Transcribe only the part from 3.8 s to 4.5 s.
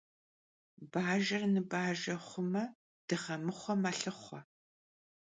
melhıxhue.